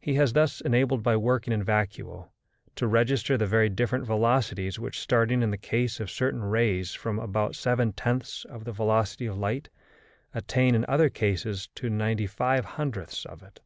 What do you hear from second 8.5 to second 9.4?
the velocity of